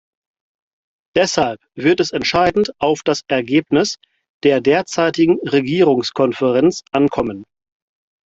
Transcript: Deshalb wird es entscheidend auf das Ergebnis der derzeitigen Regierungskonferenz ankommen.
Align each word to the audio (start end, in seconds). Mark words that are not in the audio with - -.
Deshalb 1.15 1.59
wird 1.75 1.99
es 1.99 2.09
entscheidend 2.09 2.73
auf 2.81 3.03
das 3.03 3.21
Ergebnis 3.27 3.99
der 4.41 4.59
derzeitigen 4.59 5.37
Regierungskonferenz 5.47 6.81
ankommen. 6.91 7.45